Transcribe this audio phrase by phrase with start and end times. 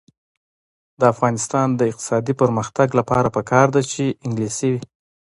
[0.99, 4.81] د افغانستان د اقتصادي پرمختګ لپاره پکار ده چې انګلیسي وي.